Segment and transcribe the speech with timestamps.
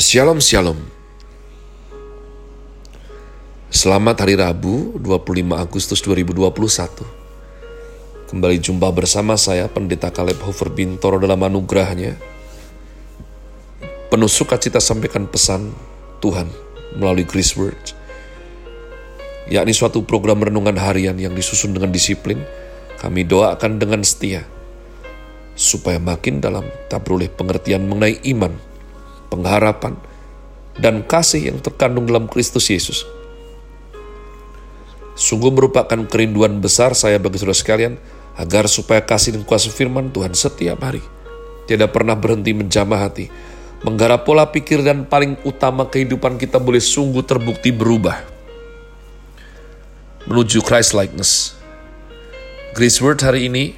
[0.00, 0.80] Shalom Shalom
[3.68, 11.44] Selamat hari Rabu 25 Agustus 2021 Kembali jumpa bersama saya Pendeta Kaleb Hofer Bintoro dalam
[11.44, 12.16] anugerahnya.
[14.08, 15.68] Penuh sukacita sampaikan pesan
[16.24, 16.48] Tuhan
[16.96, 17.92] melalui Grace Word
[19.52, 22.40] yakni suatu program renungan harian yang disusun dengan disiplin
[22.96, 24.48] kami doakan dengan setia
[25.52, 28.69] supaya makin dalam tak beroleh pengertian mengenai iman
[29.30, 29.94] pengharapan,
[30.76, 33.06] dan kasih yang terkandung dalam Kristus Yesus.
[35.14, 37.94] Sungguh merupakan kerinduan besar saya bagi saudara sekalian,
[38.34, 41.04] agar supaya kasih dan kuasa firman Tuhan setiap hari
[41.70, 43.30] tidak pernah berhenti menjamah hati,
[43.86, 48.18] menggarap pola pikir dan paling utama kehidupan kita boleh sungguh terbukti berubah
[50.26, 51.54] menuju Christ likeness.
[52.74, 53.74] Grace Word hari ini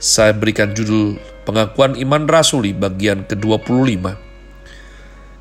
[0.00, 4.16] saya berikan judul Pengakuan Iman Rasuli bagian ke-25.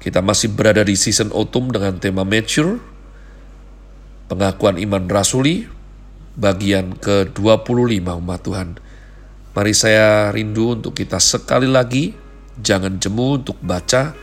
[0.04, 2.80] Kita masih berada di season autumn dengan tema Mature.
[4.28, 5.64] Pengakuan Iman Rasuli
[6.36, 8.70] bagian ke-25 umat Tuhan.
[9.54, 12.12] Mari saya rindu untuk kita sekali lagi
[12.58, 14.14] jangan jemu untuk baca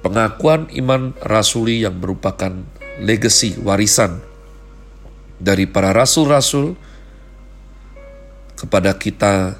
[0.00, 2.64] pengakuan iman rasuli yang merupakan
[3.00, 4.24] legacy warisan
[5.36, 6.74] dari para rasul-rasul
[8.58, 9.54] kepada kita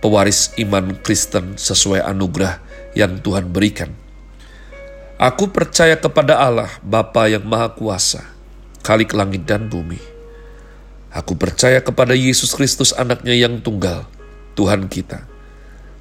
[0.00, 2.60] pewaris iman Kristen sesuai anugerah
[2.96, 3.92] yang Tuhan berikan.
[5.16, 8.20] Aku percaya kepada Allah, Bapa yang Maha Kuasa,
[8.84, 9.96] Kalik langit dan bumi.
[11.08, 14.04] Aku percaya kepada Yesus Kristus anaknya yang tunggal,
[14.52, 15.24] Tuhan kita,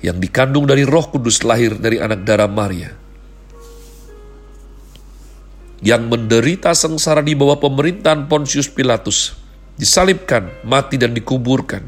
[0.03, 2.91] yang dikandung dari roh kudus lahir dari anak darah Maria,
[5.79, 9.39] yang menderita sengsara di bawah pemerintahan Pontius Pilatus,
[9.79, 11.87] disalibkan, mati dan dikuburkan,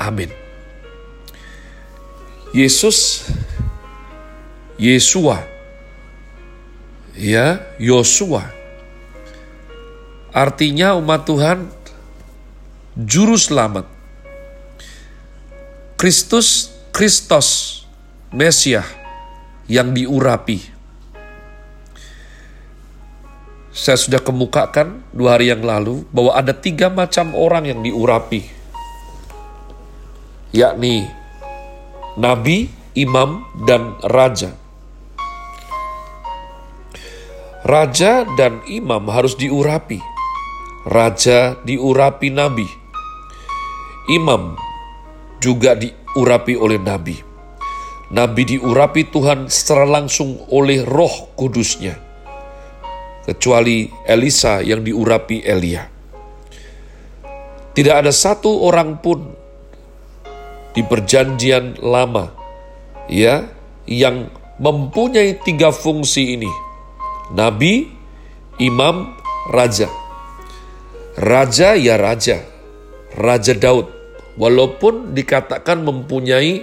[0.00, 0.32] Amin.
[2.56, 3.28] Yesus,
[4.80, 5.44] Yesua,
[7.12, 8.48] ya, Yosua.
[10.32, 11.68] Artinya umat Tuhan
[12.96, 13.84] juru selamat.
[16.00, 17.84] Kristus, Kristos,
[18.32, 18.88] Mesiah
[19.68, 20.64] yang diurapi.
[23.70, 28.59] Saya sudah kemukakan dua hari yang lalu bahwa ada tiga macam orang yang diurapi
[30.50, 31.06] yakni
[32.18, 34.54] nabi, imam, dan raja.
[37.60, 40.00] Raja dan imam harus diurapi.
[40.88, 42.66] Raja diurapi nabi.
[44.10, 44.56] Imam
[45.38, 47.16] juga diurapi oleh nabi.
[48.10, 51.94] Nabi diurapi Tuhan secara langsung oleh roh kudusnya.
[53.22, 55.86] Kecuali Elisa yang diurapi Elia.
[57.70, 59.39] Tidak ada satu orang pun
[60.70, 62.30] di perjanjian lama
[63.10, 63.46] ya
[63.90, 64.30] yang
[64.62, 66.50] mempunyai tiga fungsi ini.
[67.34, 67.90] Nabi,
[68.62, 69.16] imam,
[69.50, 69.90] raja.
[71.18, 72.42] Raja ya raja.
[73.18, 73.86] Raja Daud.
[74.38, 76.62] Walaupun dikatakan mempunyai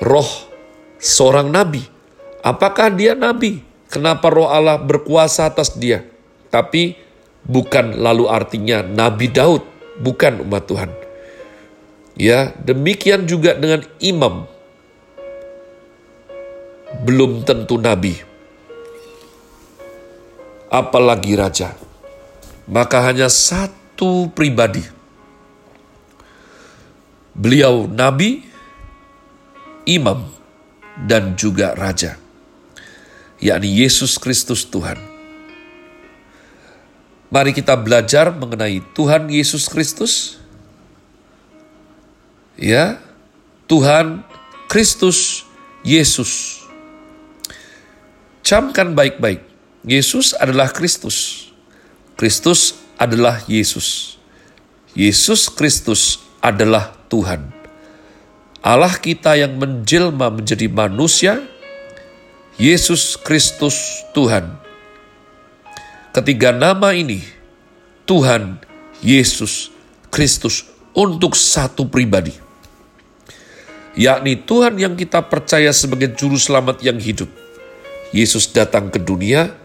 [0.00, 0.30] roh
[0.96, 1.84] seorang nabi.
[2.42, 3.60] Apakah dia nabi?
[3.92, 6.00] Kenapa roh Allah berkuasa atas dia?
[6.48, 6.96] Tapi
[7.44, 9.62] bukan lalu artinya Nabi Daud.
[10.00, 11.01] Bukan umat Tuhan
[12.12, 14.44] Ya, demikian juga dengan imam.
[17.08, 18.20] Belum tentu nabi.
[20.68, 21.72] Apalagi raja.
[22.68, 24.84] Maka hanya satu pribadi.
[27.32, 28.44] Beliau nabi,
[29.88, 30.28] imam,
[31.08, 32.20] dan juga raja.
[33.40, 35.00] Yakni Yesus Kristus Tuhan.
[37.32, 40.41] Mari kita belajar mengenai Tuhan Yesus Kristus
[42.62, 43.02] ya
[43.66, 44.22] Tuhan
[44.70, 45.42] Kristus
[45.82, 46.62] Yesus.
[48.46, 49.42] Camkan baik-baik.
[49.82, 51.50] Yesus adalah Kristus.
[52.14, 54.14] Kristus adalah Yesus.
[54.94, 57.50] Yesus Kristus adalah Tuhan.
[58.62, 61.42] Allah kita yang menjelma menjadi manusia,
[62.62, 64.54] Yesus Kristus Tuhan.
[66.14, 67.24] Ketiga nama ini,
[68.06, 68.62] Tuhan,
[69.02, 69.74] Yesus,
[70.14, 70.62] Kristus,
[70.94, 72.41] untuk satu pribadi.
[73.96, 77.28] Yakni Tuhan yang kita percaya sebagai juru selamat yang hidup.
[78.12, 79.56] Yesus datang ke dunia,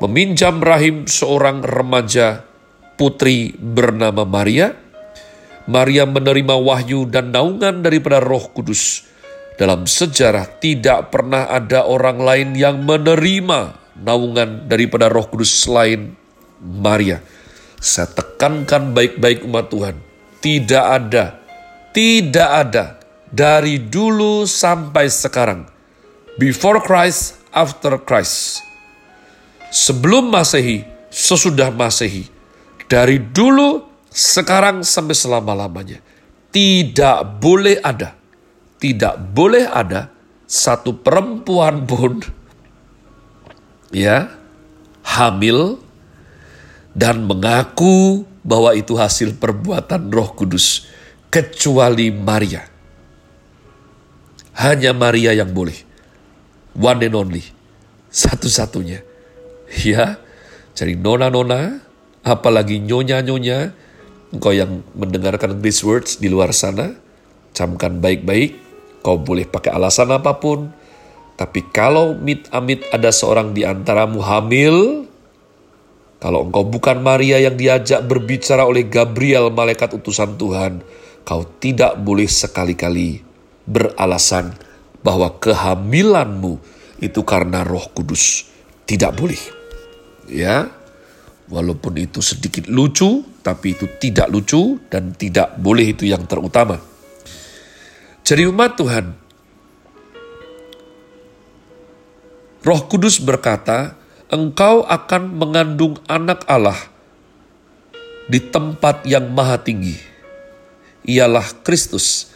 [0.00, 2.44] meminjam rahim seorang remaja
[2.96, 4.72] putri bernama Maria.
[5.68, 9.06] Maria menerima wahyu dan naungan daripada Roh Kudus.
[9.60, 16.16] Dalam sejarah tidak pernah ada orang lain yang menerima naungan daripada Roh Kudus selain
[16.64, 17.20] Maria.
[17.76, 19.96] Saya tekankan baik-baik umat Tuhan.
[20.40, 21.36] Tidak ada,
[21.92, 22.99] tidak ada
[23.30, 25.66] dari dulu sampai sekarang.
[26.36, 28.62] Before Christ, after Christ.
[29.70, 32.26] Sebelum Masehi, sesudah Masehi.
[32.90, 36.02] Dari dulu, sekarang sampai selama-lamanya.
[36.50, 38.18] Tidak boleh ada,
[38.82, 40.10] tidak boleh ada
[40.50, 42.18] satu perempuan pun
[43.94, 44.34] ya
[45.06, 45.78] hamil
[46.90, 50.90] dan mengaku bahwa itu hasil perbuatan Roh Kudus,
[51.30, 52.66] kecuali Maria.
[54.60, 55.72] Hanya Maria yang boleh,
[56.76, 57.40] one and only,
[58.12, 59.00] satu-satunya.
[59.80, 60.20] Ya,
[60.76, 61.80] jadi nona-nona,
[62.20, 63.72] apalagi nyonya-nyonya,
[64.36, 66.92] engkau yang mendengarkan these words di luar sana,
[67.56, 68.60] camkan baik-baik,
[69.00, 70.68] kau boleh pakai alasan apa pun,
[71.40, 75.08] tapi kalau mit-amit ada seorang di antaramu hamil,
[76.20, 80.84] kalau engkau bukan Maria yang diajak berbicara oleh Gabriel, malaikat utusan Tuhan,
[81.24, 83.29] kau tidak boleh sekali-kali
[83.70, 84.58] beralasan
[85.06, 86.58] bahwa kehamilanmu
[86.98, 88.50] itu karena Roh Kudus.
[88.84, 89.38] Tidak boleh.
[90.26, 90.66] Ya.
[91.50, 96.78] Walaupun itu sedikit lucu, tapi itu tidak lucu dan tidak boleh itu yang terutama.
[98.22, 99.06] Jadi umat Tuhan,
[102.62, 103.98] Roh Kudus berkata,
[104.30, 106.78] engkau akan mengandung anak Allah
[108.30, 109.98] di tempat yang maha tinggi.
[111.02, 112.29] Ialah Kristus,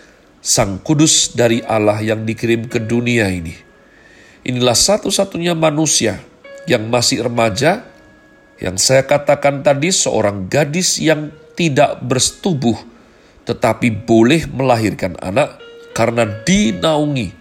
[0.45, 3.57] Sang Kudus dari Allah yang dikirim ke dunia ini.
[4.45, 6.21] Inilah satu-satunya manusia
[6.69, 7.89] yang masih remaja,
[8.61, 12.77] yang saya katakan tadi seorang gadis yang tidak bersetubuh,
[13.49, 15.57] tetapi boleh melahirkan anak
[15.97, 17.33] karena dinaungi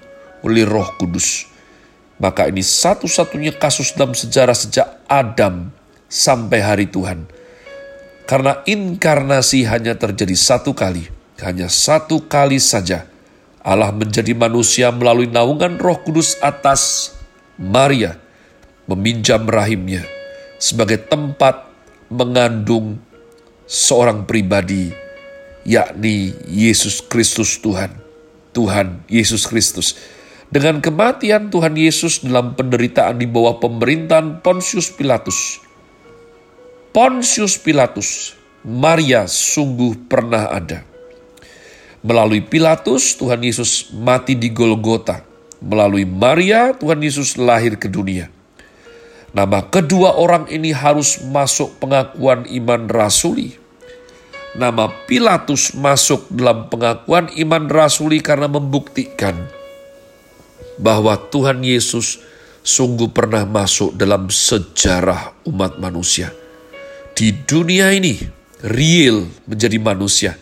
[0.48, 1.44] oleh roh kudus.
[2.24, 5.76] Maka ini satu-satunya kasus dalam sejarah sejak Adam
[6.08, 7.28] sampai hari Tuhan.
[8.24, 11.04] Karena inkarnasi hanya terjadi satu kali,
[11.42, 13.10] hanya satu kali saja.
[13.64, 17.16] Allah menjadi manusia melalui naungan roh kudus atas
[17.56, 18.20] Maria,
[18.92, 20.04] meminjam rahimnya
[20.60, 21.72] sebagai tempat
[22.12, 23.00] mengandung
[23.64, 24.92] seorang pribadi,
[25.64, 28.04] yakni Yesus Kristus Tuhan.
[28.54, 29.98] Tuhan Yesus Kristus
[30.54, 35.58] dengan kematian Tuhan Yesus dalam penderitaan di bawah pemerintahan Pontius Pilatus.
[36.94, 40.93] Pontius Pilatus, Maria sungguh pernah ada.
[42.04, 45.24] Melalui Pilatus, Tuhan Yesus mati di Golgota.
[45.64, 48.28] Melalui Maria, Tuhan Yesus lahir ke dunia.
[49.32, 53.56] Nama kedua orang ini harus masuk pengakuan iman rasuli.
[54.54, 59.34] Nama Pilatus masuk dalam pengakuan iman rasuli karena membuktikan
[60.78, 62.22] bahwa Tuhan Yesus
[62.62, 66.30] sungguh pernah masuk dalam sejarah umat manusia.
[67.18, 68.22] Di dunia ini,
[68.62, 70.38] real menjadi manusia,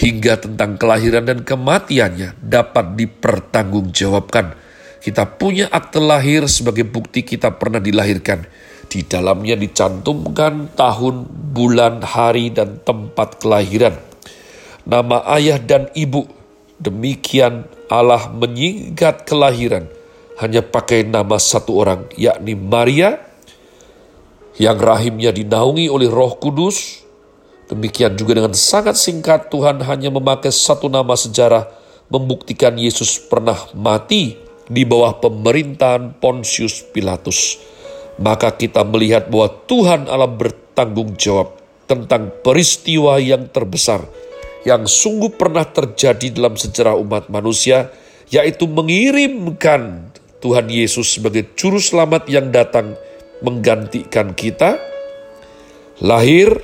[0.00, 4.56] hingga tentang kelahiran dan kematiannya dapat dipertanggungjawabkan.
[5.00, 8.48] Kita punya akte lahir sebagai bukti kita pernah dilahirkan.
[8.90, 13.94] Di dalamnya dicantumkan tahun, bulan, hari, dan tempat kelahiran.
[14.88, 16.26] Nama ayah dan ibu,
[16.80, 19.86] demikian Allah menyingkat kelahiran
[20.40, 23.20] hanya pakai nama satu orang, yakni Maria,
[24.56, 26.99] yang rahimnya dinaungi oleh roh kudus.
[27.70, 31.70] Demikian juga dengan sangat singkat Tuhan hanya memakai satu nama sejarah
[32.10, 34.34] membuktikan Yesus pernah mati
[34.66, 37.62] di bawah pemerintahan Pontius Pilatus.
[38.18, 41.54] Maka kita melihat bahwa Tuhan Allah bertanggung jawab
[41.86, 44.02] tentang peristiwa yang terbesar
[44.64, 47.88] yang sungguh pernah terjadi dalam sejarah umat manusia,
[48.28, 52.96] yaitu mengirimkan Tuhan Yesus sebagai juru selamat yang datang
[53.40, 54.76] menggantikan kita,
[56.04, 56.60] lahir,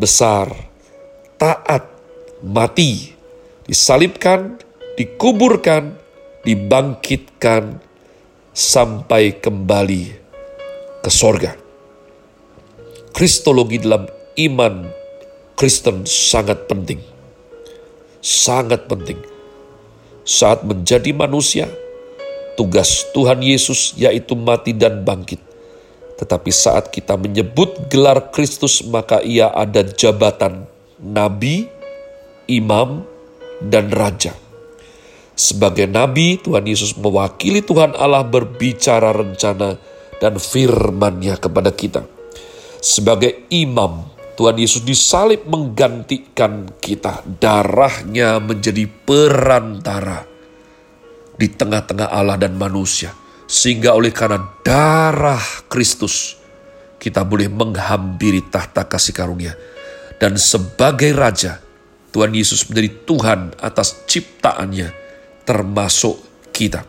[0.00, 0.48] besar,
[1.36, 1.84] taat,
[2.40, 3.12] mati,
[3.68, 4.56] disalibkan,
[4.96, 5.92] dikuburkan,
[6.48, 7.84] dibangkitkan,
[8.50, 10.04] sampai kembali
[11.04, 11.52] ke sorga.
[13.12, 14.08] Kristologi dalam
[14.40, 14.88] iman
[15.54, 17.20] Kristen sangat penting
[18.20, 19.18] sangat penting.
[20.22, 21.66] Saat menjadi manusia,
[22.54, 25.40] tugas Tuhan Yesus yaitu mati dan bangkit.
[26.20, 30.68] Tetapi saat kita menyebut gelar Kristus, maka ia ada jabatan
[31.00, 31.64] nabi,
[32.44, 33.08] imam,
[33.64, 34.36] dan raja.
[35.32, 39.80] Sebagai nabi, Tuhan Yesus mewakili Tuhan Allah berbicara rencana
[40.20, 42.04] dan firman-Nya kepada kita.
[42.84, 44.04] Sebagai imam,
[44.36, 47.24] Tuhan Yesus disalib menggantikan kita.
[47.24, 50.28] Darahnya menjadi perantara
[51.40, 53.16] di tengah-tengah Allah dan manusia.
[53.50, 56.38] Sehingga oleh karena darah Kristus,
[57.02, 59.58] kita boleh menghampiri tahta kasih karunia.
[60.22, 61.58] Dan sebagai Raja,
[62.14, 64.94] Tuhan Yesus menjadi Tuhan atas ciptaannya,
[65.42, 66.22] termasuk
[66.54, 66.86] kita.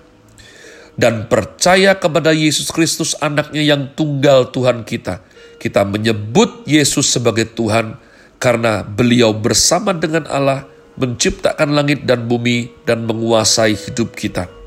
[0.93, 5.25] Dan percaya kepada Yesus Kristus anaknya yang tunggal Tuhan kita.
[5.57, 7.97] Kita menyebut Yesus sebagai Tuhan
[8.37, 14.60] karena beliau bersama dengan Allah menciptakan langit dan bumi dan menguasai hidup kita.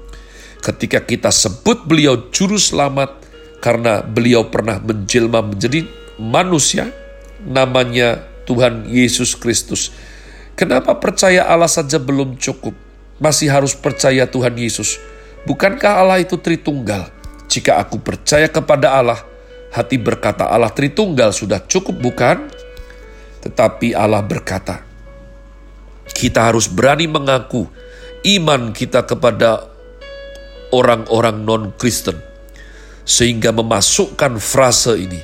[0.65, 3.21] Ketika kita sebut beliau juru selamat
[3.61, 5.85] karena beliau pernah menjelma menjadi
[6.17, 6.89] manusia,
[7.45, 9.93] namanya Tuhan Yesus Kristus.
[10.57, 12.73] Kenapa percaya Allah saja belum cukup?
[13.21, 14.97] Masih harus percaya Tuhan Yesus.
[15.45, 17.13] Bukankah Allah itu Tritunggal?
[17.45, 19.21] Jika aku percaya kepada Allah,
[19.69, 22.49] hati berkata Allah Tritunggal sudah cukup bukan?
[23.45, 24.81] Tetapi Allah berkata,
[26.17, 27.69] kita harus berani mengaku
[28.25, 29.74] iman kita kepada
[30.75, 32.19] orang-orang non-Kristen.
[33.07, 35.21] Sehingga memasukkan frase ini,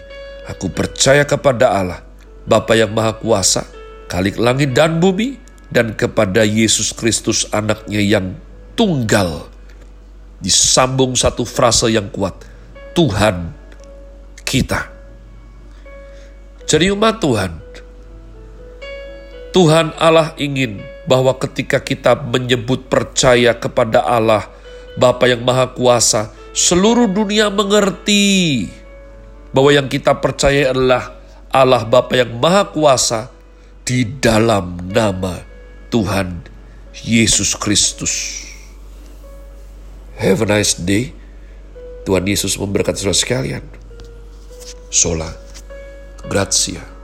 [0.47, 2.01] aku percaya kepada Allah,
[2.47, 3.67] Bapa yang Maha Kuasa,
[4.07, 5.39] Kalik langit dan bumi,
[5.71, 8.39] dan kepada Yesus Kristus anaknya yang
[8.79, 9.51] tunggal.
[10.39, 12.35] Disambung satu frase yang kuat,
[12.95, 13.55] Tuhan
[14.43, 14.91] kita.
[16.67, 17.53] Jadi umat Tuhan,
[19.51, 20.79] Tuhan Allah ingin
[21.11, 24.47] bahwa ketika kita menyebut percaya kepada Allah,
[25.01, 28.69] Bapa yang Maha Kuasa, seluruh dunia mengerti
[29.57, 31.17] bahwa yang kita percaya adalah
[31.49, 33.33] Allah Bapa yang Maha Kuasa
[33.89, 35.41] di dalam nama
[35.89, 36.45] Tuhan
[37.01, 38.45] Yesus Kristus.
[40.21, 41.17] Have a nice day.
[42.05, 43.65] Tuhan Yesus memberkati saudara sekalian.
[44.93, 45.33] Sola.
[46.29, 47.00] Grazie.